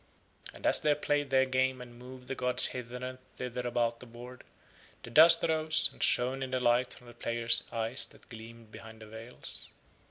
[0.55, 4.07] And as they played their game and moved the gods hither and thither about the
[4.07, 4.43] board,
[5.03, 9.03] the dust arose, and shone in the light from the players' eyes that gleamed behind
[9.03, 9.69] the veils.